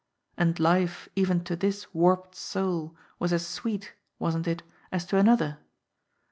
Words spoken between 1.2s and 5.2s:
to this warped soul was as sweet, wasn't it, as to